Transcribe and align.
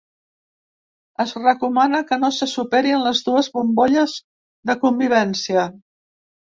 Es 1.23 1.33
recomana 1.43 1.99
que 2.09 2.19
no 2.23 2.33
se 2.39 2.49
superin 2.55 3.05
les 3.09 3.23
dues 3.29 3.53
bombolles 3.61 4.19
de 4.73 4.81
convivència. 4.89 5.71